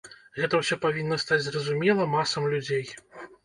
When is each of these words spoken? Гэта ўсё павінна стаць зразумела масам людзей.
Гэта 0.37 0.61
ўсё 0.61 0.77
павінна 0.85 1.19
стаць 1.25 1.39
зразумела 1.49 2.11
масам 2.17 2.51
людзей. 2.59 2.85